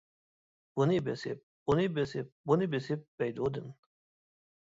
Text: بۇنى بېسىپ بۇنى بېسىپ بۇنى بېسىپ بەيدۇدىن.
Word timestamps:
بۇنى 0.79 0.95
بېسىپ 1.07 1.43
بۇنى 1.71 1.83
بېسىپ 1.97 2.31
بۇنى 2.53 2.69
بېسىپ 2.73 3.05
بەيدۇدىن. 3.21 3.69